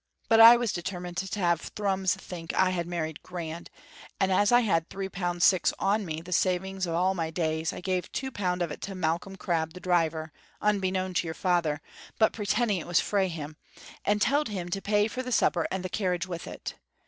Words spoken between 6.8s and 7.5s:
o' all my